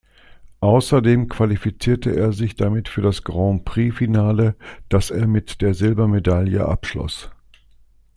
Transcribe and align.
Außerdem 0.61 1.29
qualifizierte 1.29 2.15
er 2.15 2.33
sich 2.33 2.55
damit 2.55 2.89
für 2.89 3.03
das 3.03 3.23
Grand-Prix-Finale, 3.23 4.55
das 4.89 5.11
er 5.11 5.27
mit 5.27 5.61
der 5.61 5.75
Silbermedaille 5.75 6.65
abschloss. 6.65 7.29